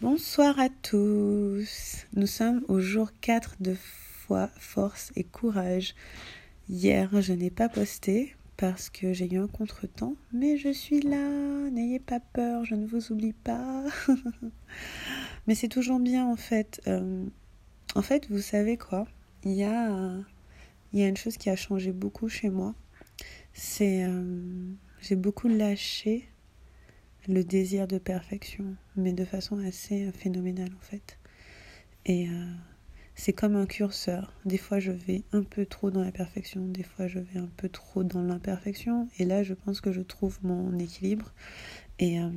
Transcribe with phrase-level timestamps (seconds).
[0.00, 2.06] Bonsoir à tous.
[2.14, 5.96] Nous sommes au jour 4 de foi, force et courage.
[6.68, 11.68] Hier, je n'ai pas posté parce que j'ai eu un contretemps, mais je suis là.
[11.72, 13.86] N'ayez pas peur, je ne vous oublie pas.
[15.48, 16.80] mais c'est toujours bien en fait.
[16.86, 17.26] Euh,
[17.96, 19.04] en fait, vous savez quoi?
[19.42, 20.12] Il y a,
[20.92, 22.76] une chose qui a changé beaucoup chez moi.
[23.52, 24.70] C'est euh,
[25.00, 26.28] j'ai beaucoup lâché
[27.28, 31.18] le désir de perfection, mais de façon assez phénoménale en fait.
[32.06, 32.52] Et euh,
[33.14, 34.32] c'est comme un curseur.
[34.44, 37.50] Des fois, je vais un peu trop dans la perfection, des fois, je vais un
[37.56, 39.08] peu trop dans l'imperfection.
[39.18, 41.32] Et là, je pense que je trouve mon équilibre.
[41.98, 42.30] Et, euh,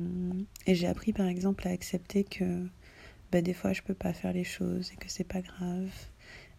[0.66, 2.66] j'ai appris par exemple à accepter que
[3.30, 5.90] bah, des fois, je peux pas faire les choses et que c'est pas grave.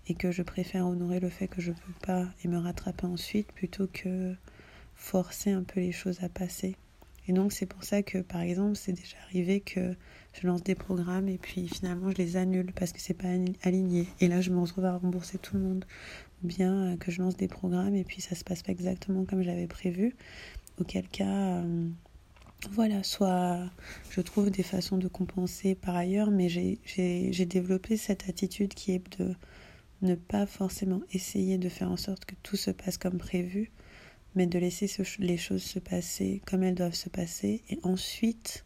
[0.07, 3.51] Et que je préfère honorer le fait que je peux pas et me rattraper ensuite
[3.51, 4.35] plutôt que
[4.95, 6.75] forcer un peu les choses à passer.
[7.27, 9.95] Et donc c'est pour ça que par exemple c'est déjà arrivé que
[10.33, 13.29] je lance des programmes et puis finalement je les annule parce que c'est pas
[13.63, 14.07] aligné.
[14.19, 15.85] Et là je me retrouve à rembourser tout le monde.
[16.43, 19.25] Ou bien euh, que je lance des programmes et puis ça se passe pas exactement
[19.25, 20.15] comme j'avais prévu.
[20.79, 21.87] Auquel cas, euh,
[22.71, 23.59] voilà, soit
[24.09, 29.19] je trouve des façons de compenser par ailleurs, mais j'ai développé cette attitude qui est
[29.19, 29.35] de
[30.01, 33.71] ne pas forcément essayer de faire en sorte que tout se passe comme prévu,
[34.35, 34.89] mais de laisser
[35.19, 38.65] les choses se passer comme elles doivent se passer et ensuite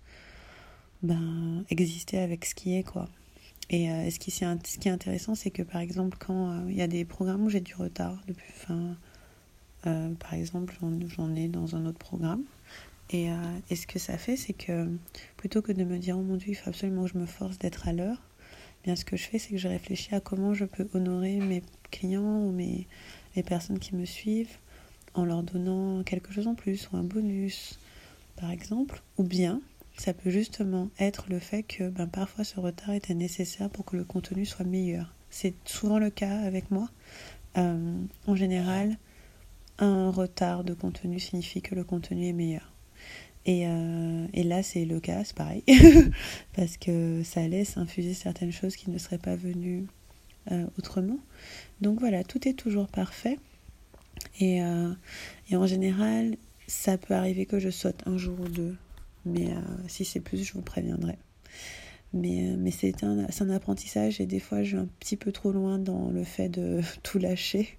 [1.03, 3.09] ben, exister avec ce qui est quoi.
[3.69, 6.75] Et euh, ce, qui, ce qui est intéressant, c'est que par exemple, quand euh, il
[6.75, 8.95] y a des programmes où j'ai du retard, depuis, fin,
[9.85, 12.43] euh, par exemple, j'en ai dans un autre programme,
[13.09, 13.29] et,
[13.73, 14.89] ce que ça fait, c'est que
[15.37, 17.57] plutôt que de me dire, oh mon Dieu, il faut absolument que je me force
[17.57, 18.21] d'être à l'heure,
[18.83, 21.63] bien ce que je fais, c'est que je réfléchis à comment je peux honorer mes
[21.89, 22.85] clients ou mes,
[23.37, 24.57] les personnes qui me suivent
[25.17, 27.79] en leur donnant quelque chose en plus ou un bonus,
[28.35, 29.01] par exemple.
[29.17, 29.61] Ou bien,
[29.97, 33.97] ça peut justement être le fait que ben, parfois ce retard était nécessaire pour que
[33.97, 35.13] le contenu soit meilleur.
[35.29, 36.89] C'est souvent le cas avec moi.
[37.57, 38.97] Euh, en général,
[39.79, 42.71] un retard de contenu signifie que le contenu est meilleur.
[43.45, 45.63] Et, euh, là, c'est le cas, c'est pareil,
[46.53, 49.87] parce que ça laisse infuser certaines choses qui ne seraient pas venues
[50.51, 51.17] euh, autrement.
[51.79, 53.39] Donc voilà, tout est toujours parfait.
[54.39, 54.91] Et, euh,
[55.49, 56.35] et, en général,
[56.67, 58.75] ça peut arriver que je saute un jour ou deux.
[59.25, 61.17] Mais euh, si c'est plus, je vous préviendrai.
[62.13, 65.31] Mais, euh, mais c'est un, un apprentissage et des fois, je vais un petit peu
[65.31, 67.77] trop loin dans le fait de tout lâcher.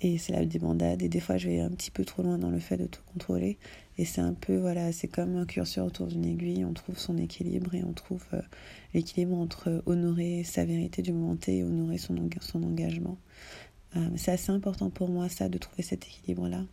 [0.00, 1.02] Et c'est la débandade.
[1.02, 3.02] Et des fois, je vais un petit peu trop loin dans le fait de tout
[3.12, 3.58] contrôler.
[3.98, 6.64] Et c'est un peu, voilà, c'est comme un curseur autour d'une aiguille.
[6.64, 8.24] On trouve son équilibre et on trouve
[8.94, 13.18] l'équilibre entre honorer sa vérité du moment T et honorer son, son engagement.
[13.96, 16.64] Euh, c'est assez important pour moi, ça, de trouver cet équilibre-là.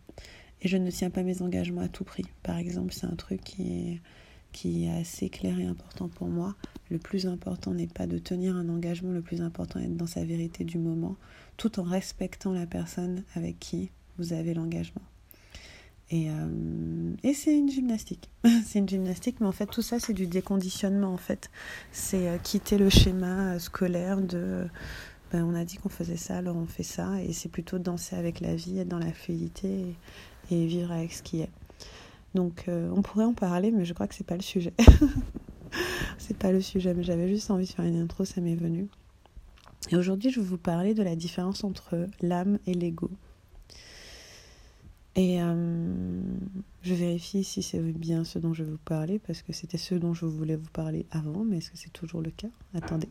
[0.62, 2.24] Et je ne tiens pas mes engagements à tout prix.
[2.42, 4.00] Par exemple, c'est un truc qui est,
[4.52, 6.54] qui est assez clair et important pour moi.
[6.90, 10.06] Le plus important n'est pas de tenir un engagement, le plus important est d'être dans
[10.06, 11.16] sa vérité du moment,
[11.56, 15.02] tout en respectant la personne avec qui vous avez l'engagement.
[16.10, 18.30] Et, euh, et c'est une gymnastique.
[18.64, 21.50] c'est une gymnastique, mais en fait, tout ça, c'est du déconditionnement, en fait.
[21.90, 24.66] C'est euh, quitter le schéma scolaire de
[25.32, 27.20] ben, on a dit qu'on faisait ça, alors on fait ça.
[27.22, 29.94] Et c'est plutôt danser avec la vie, être dans la fluidité
[30.50, 31.50] et, vivre avec ce qui est.
[32.34, 34.72] Donc euh, on pourrait en parler, mais je crois que c'est pas le sujet.
[36.18, 38.88] c'est pas le sujet, mais j'avais juste envie de faire une intro, ça m'est venu.
[39.90, 43.10] Et aujourd'hui, je vais vous parler de la différence entre l'âme et l'ego.
[45.14, 46.20] Et euh,
[46.82, 49.94] je vérifie si c'est bien ce dont je vais vous parler, parce que c'était ce
[49.94, 52.48] dont je voulais vous parler avant, mais est-ce que c'est toujours le cas?
[52.74, 53.08] Attendez.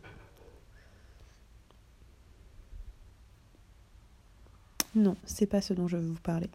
[4.96, 6.48] Non, c'est pas ce dont je veux vous parler.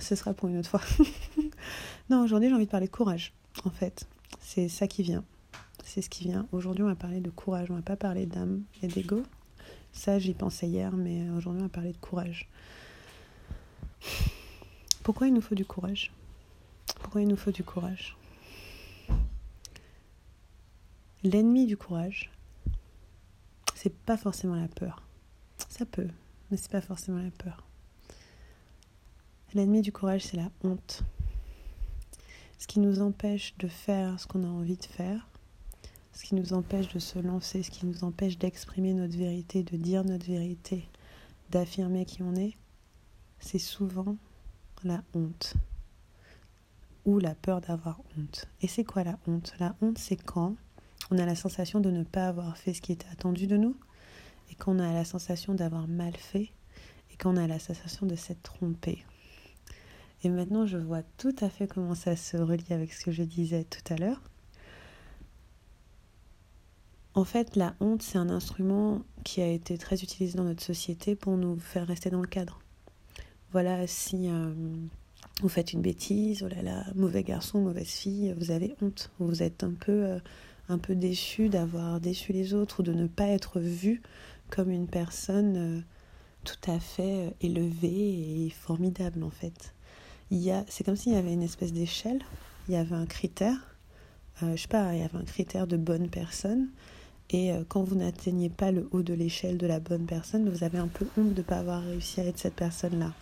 [0.00, 0.80] Ce sera pour une autre fois.
[2.10, 3.32] non, aujourd'hui j'ai envie de parler courage,
[3.64, 4.08] en fait.
[4.40, 5.22] C'est ça qui vient.
[5.84, 6.48] C'est ce qui vient.
[6.50, 9.22] Aujourd'hui on va parler de courage, on va pas parler d'âme et d'ego.
[9.92, 12.48] Ça j'y pensais hier, mais aujourd'hui on va parler de courage.
[15.04, 16.10] Pourquoi il nous faut du courage?
[17.00, 18.16] Pourquoi il nous faut du courage?
[21.22, 22.32] L'ennemi du courage,
[23.76, 25.00] c'est pas forcément la peur.
[25.68, 26.08] Ça peut,
[26.50, 27.64] mais c'est pas forcément la peur.
[29.54, 31.04] L'ennemi du courage, c'est la honte.
[32.58, 35.28] Ce qui nous empêche de faire ce qu'on a envie de faire,
[36.12, 39.76] ce qui nous empêche de se lancer, ce qui nous empêche d'exprimer notre vérité, de
[39.76, 40.88] dire notre vérité,
[41.50, 42.56] d'affirmer qui on est,
[43.38, 44.16] c'est souvent
[44.82, 45.54] la honte
[47.04, 48.48] ou la peur d'avoir honte.
[48.60, 49.54] Et c'est quoi la honte?
[49.60, 50.56] La honte, c'est quand
[51.12, 53.76] on a la sensation de ne pas avoir fait ce qui était attendu de nous
[54.50, 56.50] et qu'on a la sensation d'avoir mal fait
[57.12, 59.04] et qu'on a la sensation de s'être trompé.
[60.24, 63.22] Et maintenant, je vois tout à fait comment ça se relie avec ce que je
[63.22, 64.22] disais tout à l'heure.
[67.12, 71.14] En fait, la honte, c'est un instrument qui a été très utilisé dans notre société
[71.14, 72.58] pour nous faire rester dans le cadre.
[73.52, 74.52] Voilà, si euh,
[75.42, 79.12] vous faites une bêtise, oh là là, mauvais garçon, mauvaise fille, vous avez honte.
[79.18, 80.18] Vous êtes un peu,
[80.70, 84.00] euh, déçu d'avoir déçu les autres ou de ne pas être vu
[84.48, 85.80] comme une personne euh,
[86.44, 89.73] tout à fait élevée et formidable en fait.
[90.30, 92.20] C'est comme s'il y avait une espèce d'échelle,
[92.68, 93.76] il y avait un critère,
[94.42, 96.68] je sais pas, il y avait un critère de bonne personne
[97.30, 100.62] et euh, quand vous n'atteignez pas le haut de l'échelle de la bonne personne, vous
[100.64, 103.12] avez un peu honte de ne pas avoir réussi à être cette personne-là.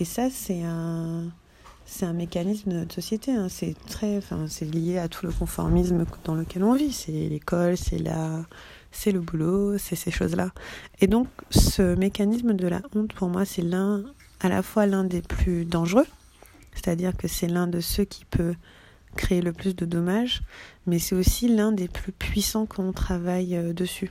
[0.00, 1.32] Et ça, c'est un,
[1.86, 3.32] c'est un mécanisme de notre société.
[3.32, 3.48] Hein.
[3.48, 6.92] C'est très, enfin, c'est lié à tout le conformisme dans lequel on vit.
[6.92, 8.44] C'est l'école, c'est la,
[8.90, 10.50] c'est le boulot, c'est ces choses-là.
[11.00, 14.04] Et donc, ce mécanisme de la honte, pour moi, c'est l'un,
[14.44, 16.06] à la fois l'un des plus dangereux.
[16.74, 18.54] C'est-à-dire que c'est l'un de ceux qui peut
[19.16, 20.42] créer le plus de dommages,
[20.86, 24.10] mais c'est aussi l'un des plus puissants quand on travaille euh, dessus.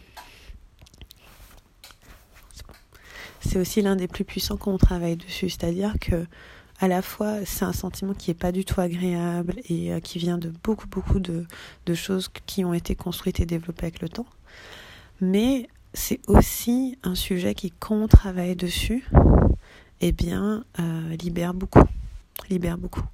[3.42, 6.26] C'est aussi l'un des plus puissants quand on travaille dessus, c'est-à-dire que
[6.80, 10.18] à la fois c'est un sentiment qui n'est pas du tout agréable et euh, qui
[10.18, 11.46] vient de beaucoup beaucoup de,
[11.86, 14.26] de, choses qui ont été construites et développées avec le temps,
[15.22, 19.06] mais c'est aussi un sujet qui quand on travaille dessus,
[20.02, 21.88] eh bien euh, libère beaucoup
[22.50, 23.06] libère beaucoup.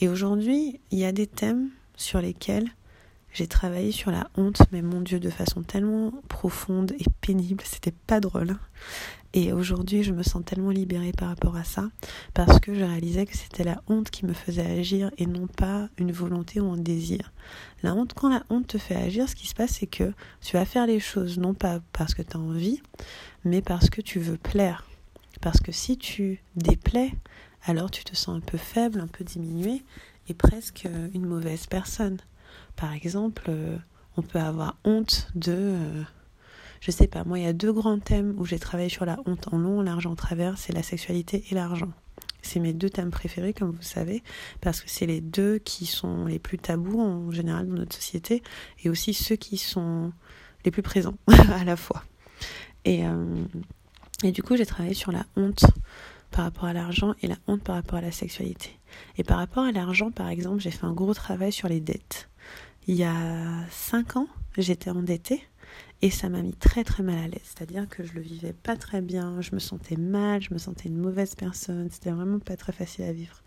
[0.00, 2.68] Et aujourd'hui, il y a des thèmes sur lesquels
[3.32, 7.94] j'ai travaillé sur la honte, mais mon Dieu, de façon tellement profonde et pénible, c'était
[8.06, 8.50] pas drôle.
[8.50, 8.60] Hein.
[9.32, 11.88] Et aujourd'hui, je me sens tellement libérée par rapport à ça,
[12.32, 15.88] parce que je réalisais que c'était la honte qui me faisait agir et non pas
[15.98, 17.32] une volonté ou un désir.
[17.82, 20.56] La honte, quand la honte te fait agir, ce qui se passe, c'est que tu
[20.56, 22.80] vas faire les choses non pas parce que tu as envie,
[23.44, 24.86] mais parce que tu veux plaire.
[25.44, 27.12] Parce que si tu déplais,
[27.66, 29.82] alors tu te sens un peu faible, un peu diminué
[30.26, 32.16] et presque euh, une mauvaise personne.
[32.76, 33.76] Par exemple, euh,
[34.16, 35.52] on peut avoir honte de...
[35.52, 36.02] Euh,
[36.80, 39.18] je sais pas, moi il y a deux grands thèmes où j'ai travaillé sur la
[39.26, 41.92] honte en long, en large, en travers, c'est la sexualité et l'argent.
[42.40, 44.22] C'est mes deux thèmes préférés, comme vous savez,
[44.62, 48.42] parce que c'est les deux qui sont les plus tabous en général dans notre société,
[48.82, 50.10] et aussi ceux qui sont
[50.64, 52.02] les plus présents à la fois.
[52.86, 53.04] Et,
[54.22, 55.64] et du coup, j'ai travaillé sur la honte
[56.30, 58.78] par rapport à l'argent et la honte par rapport à la sexualité.
[59.18, 62.28] Et par rapport à l'argent, par exemple, j'ai fait un gros travail sur les dettes.
[62.86, 63.14] Il y a
[63.70, 64.28] cinq ans,
[64.58, 65.42] j'étais endettée
[66.04, 67.40] et ça m'a mis très très mal à l'aise.
[67.44, 70.90] C'est-à-dire que je le vivais pas très bien, je me sentais mal, je me sentais
[70.90, 73.42] une mauvaise personne, c'était vraiment pas très facile à vivre.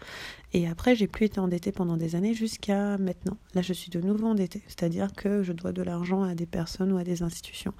[0.54, 3.38] Et après, j'ai plus été endettée pendant des années jusqu'à maintenant.
[3.54, 6.92] Là, je suis de nouveau endettée, c'est-à-dire que je dois de l'argent à des personnes
[6.92, 7.75] ou à des institutions.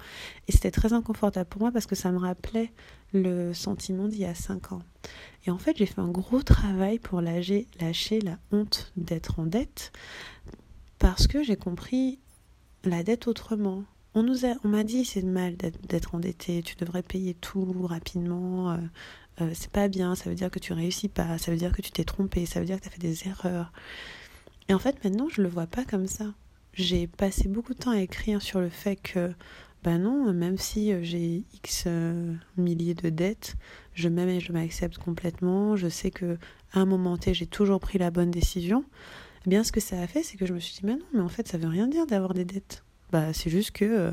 [0.46, 2.70] Et c'était très inconfortable pour moi parce que ça me rappelait
[3.12, 4.82] le sentiment d'il y a cinq ans.
[5.44, 9.46] Et en fait, j'ai fait un gros travail pour lâcher, lâcher la honte d'être en
[9.46, 9.90] dette
[11.00, 12.20] parce que j'ai compris
[12.84, 13.82] la dette autrement
[14.18, 18.72] on nous a, on m'a dit c'est mal d'être endetté, tu devrais payer tout rapidement,
[18.72, 18.76] euh,
[19.40, 21.82] euh, c'est pas bien, ça veut dire que tu réussis pas, ça veut dire que
[21.82, 23.72] tu t'es trompé, ça veut dire que tu as fait des erreurs.
[24.68, 26.34] Et en fait maintenant je le vois pas comme ça.
[26.74, 29.32] J'ai passé beaucoup de temps à écrire sur le fait que
[29.84, 31.86] ben non, même si euh, j'ai X
[32.56, 33.54] milliers de dettes,
[33.94, 36.38] je m'aime et je m'accepte complètement, je sais que
[36.72, 38.84] à un moment T j'ai toujours pris la bonne décision.
[39.46, 41.06] Eh bien ce que ça a fait c'est que je me suis dit mais non,
[41.14, 42.82] mais en fait ça veut rien dire d'avoir des dettes
[43.12, 44.10] bah, c'est juste que euh,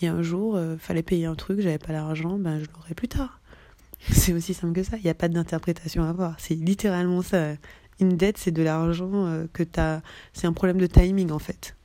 [0.00, 2.66] il y a un jour, euh, fallait payer un truc, j'avais pas l'argent, ben je
[2.74, 3.40] l'aurai plus tard.
[4.10, 4.96] C'est aussi simple que ça.
[4.96, 6.34] Il n'y a pas d'interprétation à avoir.
[6.38, 7.52] C'est littéralement ça.
[8.00, 10.02] Une dette, c'est de l'argent euh, que tu as.
[10.32, 11.76] C'est un problème de timing en fait.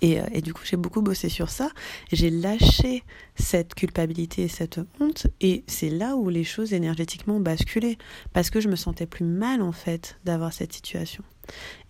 [0.00, 1.70] Et, et, du coup, j'ai beaucoup bossé sur ça.
[2.12, 3.02] J'ai lâché
[3.34, 5.26] cette culpabilité et cette honte.
[5.40, 7.98] Et c'est là où les choses énergétiquement ont basculé.
[8.32, 11.24] Parce que je me sentais plus mal, en fait, d'avoir cette situation.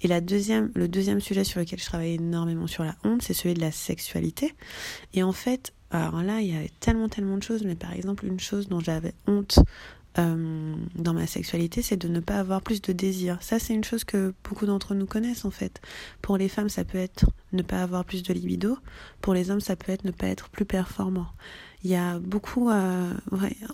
[0.02, 3.34] Et la deuxième, le deuxième sujet sur lequel je travaille énormément sur la honte, c'est
[3.34, 4.54] celui de la sexualité.
[5.14, 8.26] Et en fait, alors là, il y avait tellement, tellement de choses, mais par exemple,
[8.26, 9.58] une chose dont j'avais honte
[10.18, 13.38] euh, dans ma sexualité, c'est de ne pas avoir plus de désir.
[13.40, 15.80] Ça, c'est une chose que beaucoup d'entre nous connaissent en fait.
[16.22, 18.76] Pour les femmes, ça peut être ne pas avoir plus de libido.
[19.20, 21.28] Pour les hommes, ça peut être ne pas être plus performant
[21.84, 23.14] il y a beaucoup euh,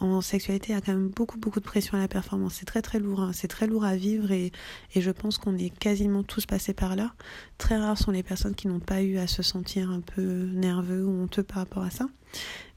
[0.01, 2.67] en sexualité il y a quand même beaucoup beaucoup de pression à la performance c'est
[2.67, 3.31] très très lourd hein.
[3.33, 4.53] c'est très lourd à vivre et,
[4.95, 7.15] et je pense qu'on est quasiment tous passés par là
[7.57, 11.05] très rares sont les personnes qui n'ont pas eu à se sentir un peu nerveux
[11.05, 12.07] ou honteux par rapport à ça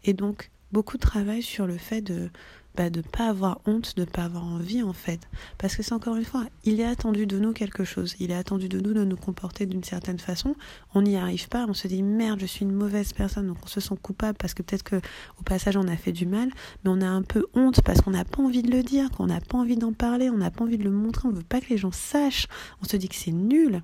[0.06, 2.30] et donc beaucoup de travail sur le fait de
[2.78, 5.20] bah, de ne pas avoir honte, de ne pas avoir envie en fait.
[5.58, 8.36] Parce que c'est encore une fois, il est attendu de nous quelque chose, il est
[8.36, 10.56] attendu de nous de nous comporter d'une certaine façon,
[10.94, 13.68] on n'y arrive pas, on se dit merde, je suis une mauvaise personne, donc on
[13.68, 14.98] se sent coupable parce que peut-être que
[15.40, 16.50] au passage on a fait du mal,
[16.84, 19.26] mais on a un peu honte parce qu'on n'a pas envie de le dire, qu'on
[19.26, 21.60] n'a pas envie d'en parler, on n'a pas envie de le montrer, on veut pas
[21.60, 22.48] que les gens sachent,
[22.84, 23.82] on se dit que c'est nul.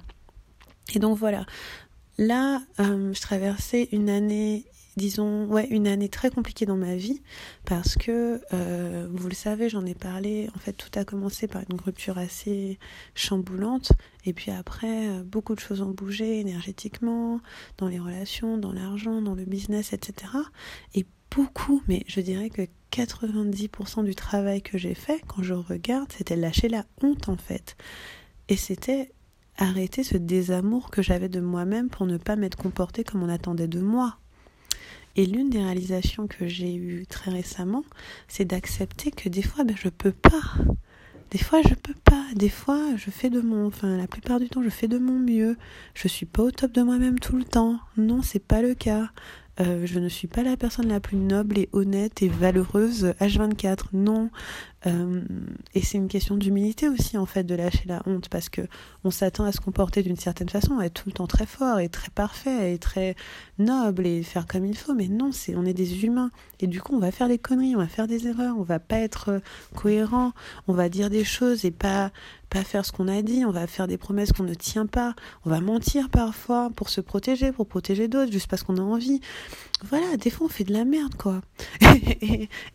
[0.94, 1.46] Et donc voilà,
[2.18, 4.66] là, je traversais une année
[4.98, 7.22] disons, ouais, une année très compliquée dans ma vie
[7.66, 10.50] parce que, euh, vous le savez, j'en ai parlé.
[10.56, 12.80] En fait, tout a commencé par une rupture assez
[13.16, 13.92] chamboulante.
[14.26, 17.40] Et puis après, euh, beaucoup de choses ont bougé énergétiquement,
[17.78, 20.32] dans les relations, dans l'argent, dans le business, etc.
[20.96, 26.12] Et beaucoup, mais je dirais que 90% du travail que j'ai fait, quand je regarde,
[26.12, 27.76] c'était lâcher la honte en fait.
[28.50, 29.12] Et c'était
[29.58, 33.68] arrêter ce désamour que j'avais de moi-même pour ne pas m'être comportée comme on attendait
[33.68, 34.18] de moi.
[35.16, 37.84] Et l'une des réalisations que j'ai eues très récemment,
[38.28, 40.42] c'est d'accepter que des fois, ben, je peux pas.
[41.30, 42.24] Des fois, je peux pas.
[42.36, 45.20] Des fois, je fais de mon, enfin, la plupart du temps, je fais de mon
[45.20, 45.58] mieux.
[45.94, 47.80] Je suis pas au top de moi-même tout le temps.
[47.98, 49.10] Non, c'est pas le cas.
[49.60, 53.86] Euh, je ne suis pas la personne la plus noble et honnête et valeureuse H24.
[53.94, 54.32] Non,
[54.86, 55.22] euh,
[55.74, 58.62] et c'est une question d'humilité aussi en fait de lâcher la honte parce que
[59.04, 61.80] on s'attend à se comporter d'une certaine façon, à être tout le temps très fort
[61.80, 63.16] et très parfait et très
[63.60, 64.94] noble et faire comme il faut.
[64.94, 67.76] Mais non, c'est on est des humains et du coup on va faire des conneries,
[67.76, 69.40] on va faire des erreurs, on va pas être euh,
[69.76, 70.34] cohérent,
[70.68, 72.12] on va dire des choses et pas
[72.54, 75.16] pas faire ce qu'on a dit, on va faire des promesses qu'on ne tient pas,
[75.44, 79.22] on va mentir parfois pour se protéger, pour protéger d'autres, juste parce qu'on a envie.
[79.86, 81.42] Voilà, des fois on fait de la merde quoi.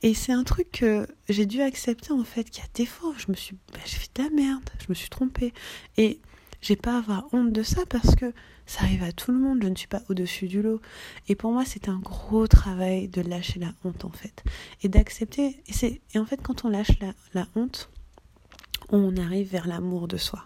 [0.02, 3.14] et, c'est un truc que j'ai dû accepter en fait qu'il y a des fois
[3.18, 5.54] je me suis bah, fait de la merde, je me suis trompée
[5.96, 6.20] et
[6.60, 8.32] j'ai pas à avoir honte de ça parce que
[8.66, 10.80] ça arrive à tout le monde, je ne suis pas au-dessus du lot.
[11.28, 14.42] Et pour moi, c'est un gros travail de lâcher la honte en fait
[14.82, 16.98] et d'accepter et et en fait quand on lâche
[17.32, 17.90] la honte,
[18.90, 20.44] on arrive vers l'amour de soi.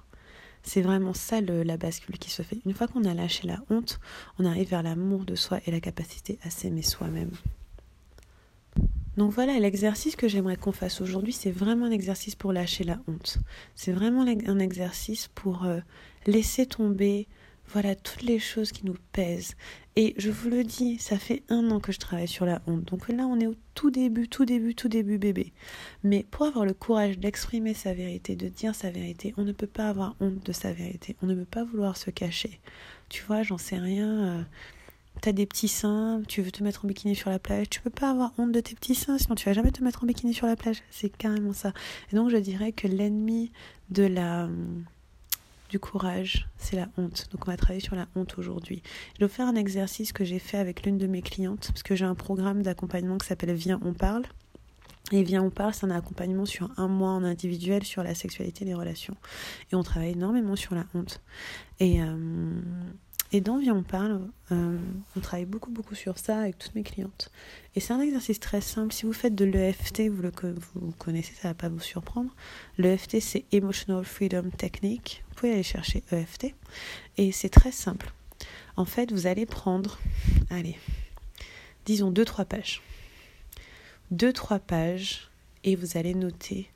[0.62, 2.58] C'est vraiment ça la bascule qui se fait.
[2.64, 3.98] Une fois qu'on a lâché la honte,
[4.38, 7.32] on arrive vers l'amour de soi et la capacité à s'aimer soi-même.
[9.16, 12.98] Donc voilà, l'exercice que j'aimerais qu'on fasse aujourd'hui, c'est vraiment un exercice pour lâcher la
[13.08, 13.38] honte.
[13.74, 15.80] C'est vraiment un exercice pour euh,
[16.26, 17.28] laisser tomber
[17.68, 19.54] voilà toutes les choses qui nous pèsent.
[19.96, 22.84] Et je vous le dis, ça fait un an que je travaille sur la honte.
[22.86, 25.52] Donc là, on est au tout début, tout début, tout début bébé.
[26.02, 29.66] Mais pour avoir le courage d'exprimer sa vérité, de dire sa vérité, on ne peut
[29.66, 31.16] pas avoir honte de sa vérité.
[31.22, 32.60] On ne peut pas vouloir se cacher.
[33.10, 34.08] Tu vois, j'en sais rien.
[34.08, 34.42] Euh,
[35.20, 37.90] t'as des petits seins, tu veux te mettre en bikini sur la plage, tu peux
[37.90, 40.32] pas avoir honte de tes petits seins, sinon tu vas jamais te mettre en bikini
[40.32, 40.82] sur la plage.
[40.90, 41.72] C'est carrément ça.
[42.10, 43.52] Et donc je dirais que l'ennemi
[43.90, 44.48] de la
[45.72, 47.28] du courage, c'est la honte.
[47.32, 48.82] Donc on va travailler sur la honte aujourd'hui.
[49.18, 51.96] Je vais faire un exercice que j'ai fait avec l'une de mes clientes, parce que
[51.96, 54.24] j'ai un programme d'accompagnement qui s'appelle Viens, on parle.
[55.12, 58.64] Et Viens, on parle, c'est un accompagnement sur un mois en individuel sur la sexualité
[58.64, 59.16] et les relations.
[59.72, 61.22] Et on travaille énormément sur la honte.
[61.80, 62.60] Et, euh,
[63.34, 64.78] et dans on parle, euh,
[65.16, 67.30] on travaille beaucoup, beaucoup sur ça avec toutes mes clientes.
[67.74, 68.92] Et c'est un exercice très simple.
[68.92, 70.30] Si vous faites de l'EFT, vous le
[70.98, 72.34] connaissez, ça ne va pas vous surprendre.
[72.76, 75.24] L'EFT, c'est Emotional Freedom Technique.
[75.28, 76.54] Vous pouvez aller chercher EFT.
[77.16, 78.12] Et c'est très simple.
[78.76, 79.98] En fait, vous allez prendre,
[80.50, 80.76] allez,
[81.86, 82.82] disons deux, trois pages.
[84.10, 85.30] Deux, trois pages,
[85.64, 86.70] et vous allez noter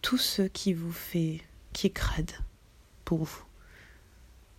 [0.00, 1.42] tout ce qui vous fait,
[1.74, 2.30] qui est crade
[3.04, 3.44] pour vous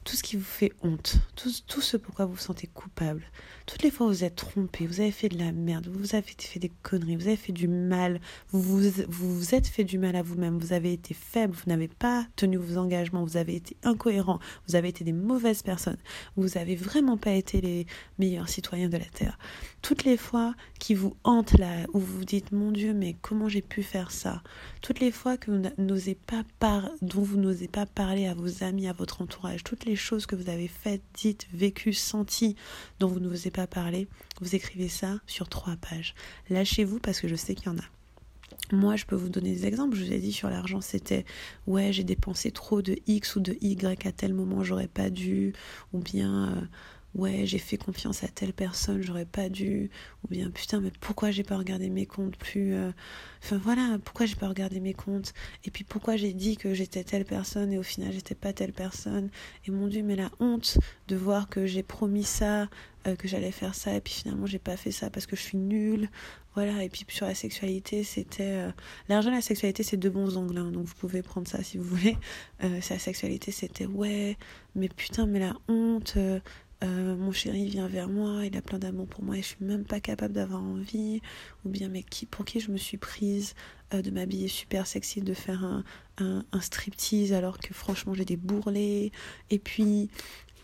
[0.03, 3.23] tout ce qui vous fait honte, tout, tout ce pourquoi vous vous sentez coupable,
[3.67, 6.25] toutes les fois où vous êtes trompé, vous avez fait de la merde, vous avez
[6.37, 10.15] fait des conneries, vous avez fait du mal, vous vous, vous, êtes fait du mal
[10.15, 13.77] à vous-même, vous avez été faible, vous n'avez pas tenu vos engagements, vous avez été
[13.83, 15.97] incohérent, vous avez été des mauvaises personnes,
[16.35, 17.85] vous n'avez vraiment pas été les
[18.17, 19.37] meilleurs citoyens de la Terre.
[19.81, 23.49] Toutes les fois qui vous hantent là, où vous vous dites mon Dieu, mais comment
[23.49, 24.41] j'ai pu faire ça?
[24.81, 26.89] Toutes les fois que vous n'osez pas par...
[27.01, 30.35] dont vous n'osez pas parler à vos amis, à votre entourage, toutes les choses que
[30.35, 32.55] vous avez faites, dites, vécues, senties,
[32.99, 34.07] dont vous n'osez pas parler,
[34.39, 36.15] vous écrivez ça sur trois pages.
[36.49, 37.85] Lâchez-vous parce que je sais qu'il y en a.
[38.71, 39.95] Moi, je peux vous donner des exemples.
[39.95, 41.25] Je vous ai dit sur l'argent, c'était
[41.67, 45.53] ouais, j'ai dépensé trop de X ou de Y à tel moment, j'aurais pas dû,
[45.93, 46.61] ou bien euh,
[47.15, 49.89] ouais, j'ai fait confiance à telle personne, j'aurais pas dû,
[50.23, 52.73] ou bien putain, mais pourquoi j'ai pas regardé mes comptes plus.
[52.73, 52.91] Euh,
[53.43, 55.33] enfin voilà, pourquoi j'ai pas regardé mes comptes,
[55.65, 58.73] et puis pourquoi j'ai dit que j'étais telle personne et au final j'étais pas telle
[58.73, 59.29] personne,
[59.67, 60.77] et mon dieu, mais la honte
[61.07, 62.69] de voir que j'ai promis ça,
[63.07, 65.41] euh, que j'allais faire ça, et puis finalement j'ai pas fait ça parce que je
[65.41, 66.09] suis nulle,
[66.53, 68.43] voilà, et puis sur la sexualité, c'était.
[68.43, 68.71] Euh,
[69.07, 71.83] l'argent la sexualité, c'est deux bons angles, hein, donc vous pouvez prendre ça si vous
[71.85, 72.17] voulez.
[72.63, 74.37] Euh, la sexualité, c'était ouais,
[74.75, 76.17] mais putain, mais la honte,
[76.83, 79.65] euh, mon chéri vient vers moi, il a plein d'amour pour moi et je suis
[79.65, 81.21] même pas capable d'avoir envie,
[81.63, 83.53] ou bien mais qui, pour qui je me suis prise
[83.93, 85.83] euh, de m'habiller super sexy, de faire un,
[86.59, 89.11] striptease alors que franchement j'ai des bourrelets,
[89.49, 90.09] et puis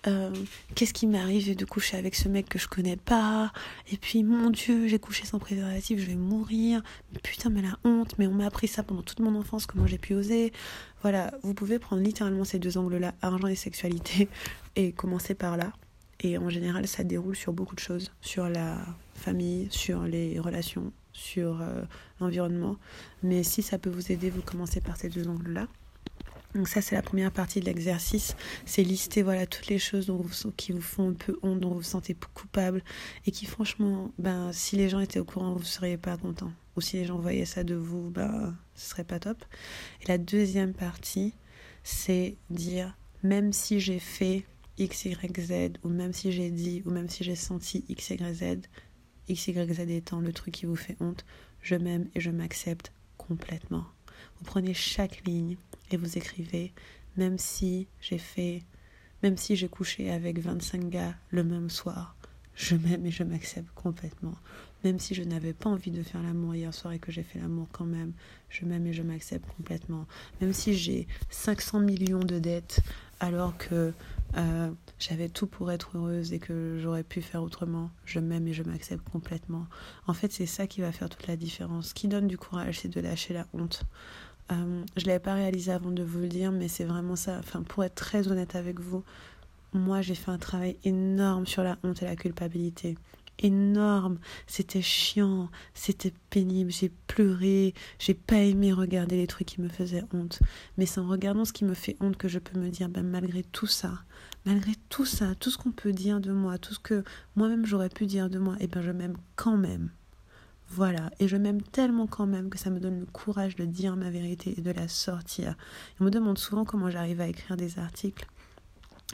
[0.07, 0.31] euh,
[0.75, 3.51] qu'est-ce qui m'arrive de coucher avec ce mec que je connais pas?
[3.91, 6.81] Et puis mon dieu j'ai couché sans préservatif je vais mourir.
[7.23, 9.97] Putain mais la honte mais on m'a appris ça pendant toute mon enfance comment j'ai
[9.97, 10.53] pu oser.
[11.01, 14.29] Voilà vous pouvez prendre littéralement ces deux angles là argent et sexualité
[14.75, 15.73] et commencer par là
[16.21, 18.77] Et en général, ça déroule sur beaucoup de choses, sur la
[19.13, 21.83] famille, sur les relations, sur euh,
[22.19, 22.77] l'environnement.
[23.23, 25.67] Mais si ça peut vous aider, vous commencez par ces deux angles-là.
[26.55, 28.35] Donc ça, c'est la première partie de l'exercice.
[28.65, 31.69] C'est lister voilà, toutes les choses dont vous, qui vous font un peu honte, dont
[31.69, 32.83] vous vous sentez coupable.
[33.25, 36.51] Et qui, franchement, ben, si les gens étaient au courant, vous ne seriez pas content.
[36.75, 39.43] Ou si les gens voyaient ça de vous, ben, ce serait pas top.
[40.01, 41.35] Et la deuxième partie,
[41.83, 44.45] c'est dire, même si j'ai fait
[44.77, 48.33] X, Y, Z, ou même si j'ai dit, ou même si j'ai senti X, Y,
[48.33, 48.67] Z,
[49.27, 51.25] X, Y, Z étant le truc qui vous fait honte,
[51.61, 53.85] je m'aime et je m'accepte complètement.
[54.37, 55.57] Vous prenez chaque ligne
[55.91, 56.73] et vous écrivez,
[57.17, 58.63] même si j'ai fait,
[59.23, 62.15] même si j'ai couché avec 25 gars le même soir,
[62.57, 64.35] je m'aime et je m'accepte complètement.
[64.83, 67.39] Même si je n'avais pas envie de faire l'amour hier soir et que j'ai fait
[67.39, 68.13] l'amour quand même,
[68.49, 70.07] je m'aime et je m'accepte complètement.
[70.41, 72.79] Même si j'ai 500 millions de dettes
[73.19, 73.93] alors que
[74.35, 78.53] euh, j'avais tout pour être heureuse et que j'aurais pu faire autrement, je m'aime et
[78.53, 79.65] je m'accepte complètement.
[80.05, 81.89] En fait, c'est ça qui va faire toute la différence.
[81.89, 83.83] Ce qui donne du courage, c'est de lâcher la honte.
[84.51, 87.37] Euh, je ne l'avais pas réalisé avant de vous le dire, mais c'est vraiment ça.
[87.39, 89.03] Enfin, pour être très honnête avec vous,
[89.73, 92.97] moi j'ai fait un travail énorme sur la honte et la culpabilité.
[93.39, 94.17] Énorme,
[94.47, 100.03] c'était chiant, c'était pénible, j'ai pleuré, j'ai pas aimé regarder les trucs qui me faisaient
[100.11, 100.39] honte.
[100.77, 103.05] Mais c'est en regardant ce qui me fait honte que je peux me dire, ben,
[103.05, 104.01] malgré tout ça,
[104.45, 107.03] malgré tout ça, tout ce qu'on peut dire de moi, tout ce que
[107.35, 109.91] moi-même j'aurais pu dire de moi, et eh ben je m'aime quand même.
[110.69, 113.95] Voilà, et je m'aime tellement quand même que ça me donne le courage de dire
[113.95, 115.55] ma vérité et de la sortir.
[115.99, 118.27] On me demande souvent comment j'arrive à écrire des articles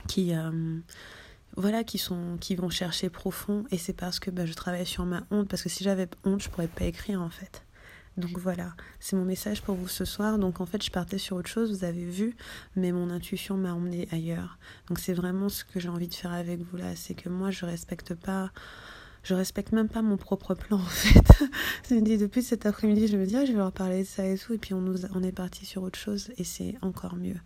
[0.07, 0.79] qui, euh,
[1.55, 5.05] voilà, qui, sont, qui vont chercher profond, et c'est parce que bah, je travaille sur
[5.05, 7.63] ma honte, parce que si j'avais honte, je pourrais pas écrire en fait.
[8.15, 10.37] Donc voilà, c'est mon message pour vous ce soir.
[10.37, 12.35] Donc en fait, je partais sur autre chose, vous avez vu,
[12.75, 14.59] mais mon intuition m'a emmené ailleurs.
[14.87, 17.49] Donc c'est vraiment ce que j'ai envie de faire avec vous là, c'est que moi
[17.49, 18.51] je respecte pas
[19.23, 21.23] je respecte même pas mon propre plan en fait.
[22.17, 24.53] depuis cet après-midi, je me dis ah, je vais leur parler de ça et tout
[24.53, 27.37] et puis on nous on est parti sur autre chose et c'est encore mieux.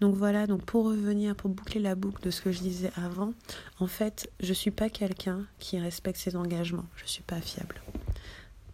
[0.00, 3.32] Donc voilà, donc pour revenir pour boucler la boucle de ce que je disais avant,
[3.78, 7.80] en fait, je suis pas quelqu'un qui respecte ses engagements, je suis pas fiable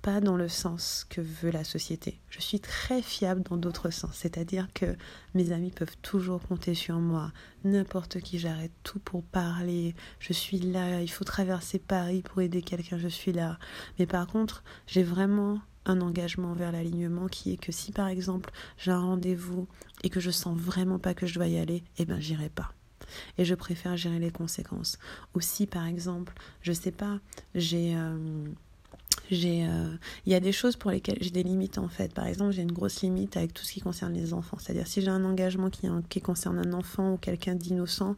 [0.04, 2.20] pas dans le sens que veut la société.
[2.28, 4.96] Je suis très fiable dans d'autres sens, c'est-à-dire que
[5.32, 7.32] mes amis peuvent toujours compter sur moi.
[7.64, 9.94] N'importe qui, j'arrête tout pour parler.
[10.18, 13.58] Je suis là, il faut traverser Paris pour aider quelqu'un, je suis là.
[13.98, 18.50] Mais par contre, j'ai vraiment un engagement vers l'alignement qui est que si par exemple
[18.76, 19.66] j'ai un rendez-vous
[20.02, 22.74] et que je sens vraiment pas que je dois y aller, eh ben j'irai pas
[23.38, 24.98] et je préfère gérer les conséquences.
[25.34, 27.20] Aussi, par exemple, je sais pas,
[27.54, 28.46] j'ai euh,
[29.32, 32.52] euh, il y a des choses pour lesquelles j'ai des limites en fait par exemple
[32.52, 35.00] j'ai une grosse limite avec tout ce qui concerne les enfants c'est à dire si
[35.00, 38.16] j'ai un engagement qui, concerne un enfant ou quelqu'un d'innocent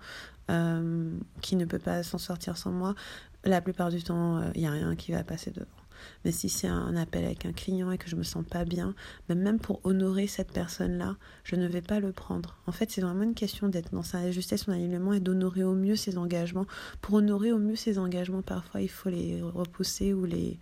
[0.50, 1.10] euh,
[1.42, 2.94] qui ne peut pas s'en sortir sans moi
[3.44, 5.66] la plupart du temps il euh, n'y a rien qui va passer devant
[6.24, 8.94] mais si c'est un appel avec un client et que je me sens pas bien,
[9.28, 12.56] même pour honorer cette personne-là, je ne vais pas le prendre.
[12.66, 15.74] En fait, c'est vraiment une question d'être dans sa justesse, son alignement et d'honorer au
[15.74, 16.66] mieux ses engagements.
[17.00, 20.58] Pour honorer au mieux ses engagements, parfois il faut les repousser ou les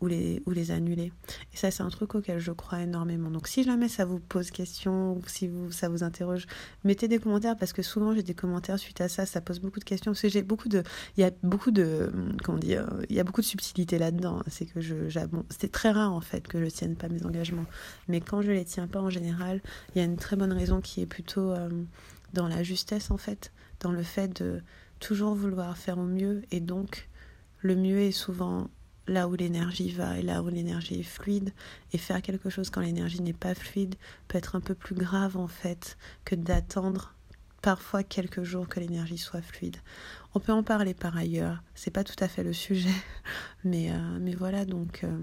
[0.00, 1.12] ou les, ou les annuler.
[1.52, 3.30] Et ça, c'est un truc auquel je crois énormément.
[3.30, 6.46] Donc, si jamais ça vous pose question ou si vous, ça vous interroge,
[6.84, 9.26] mettez des commentaires parce que souvent j'ai des commentaires suite à ça.
[9.26, 10.82] Ça pose beaucoup de questions parce que j'ai beaucoup de,
[11.16, 12.12] il y a beaucoup de,
[12.44, 14.42] comment dire, il y a beaucoup de subtilité là-dedans.
[14.46, 14.94] C'est que je,
[15.50, 17.66] c'est très rare en fait que je tienne pas mes engagements.
[18.08, 19.60] Mais quand je les tiens pas en général,
[19.94, 21.68] il y a une très bonne raison qui est plutôt euh,
[22.32, 24.62] dans la justesse en fait, dans le fait de
[25.00, 27.08] toujours vouloir faire au mieux et donc
[27.60, 28.68] le mieux est souvent
[29.08, 31.52] là où l'énergie va et là où l'énergie est fluide.
[31.92, 33.96] Et faire quelque chose quand l'énergie n'est pas fluide
[34.28, 37.14] peut être un peu plus grave en fait que d'attendre
[37.62, 39.76] parfois quelques jours que l'énergie soit fluide.
[40.34, 42.94] On peut en parler par ailleurs, c'est pas tout à fait le sujet,
[43.64, 45.04] mais, euh, mais voilà donc.
[45.04, 45.18] Euh,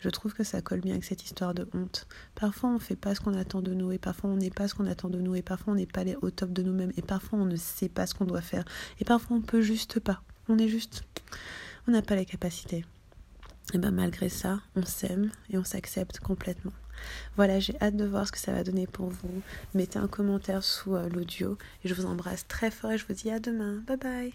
[0.00, 2.06] je trouve que ça colle bien avec cette histoire de honte.
[2.34, 4.68] Parfois, on ne fait pas ce qu'on attend de nous, et parfois, on n'est pas
[4.68, 7.02] ce qu'on attend de nous, et parfois, on n'est pas au top de nous-mêmes, et
[7.02, 8.66] parfois, on ne sait pas ce qu'on doit faire,
[9.00, 10.20] et parfois, on peut juste pas.
[10.50, 11.04] On est juste.
[11.88, 12.84] On n'a pas les capacités
[13.72, 16.72] et ben malgré ça, on s'aime et on s'accepte complètement.
[17.36, 19.42] Voilà, j'ai hâte de voir ce que ça va donner pour vous.
[19.74, 23.14] Mettez un commentaire sous euh, l'audio et je vous embrasse très fort et je vous
[23.14, 23.82] dis à demain.
[23.86, 24.32] Bye bye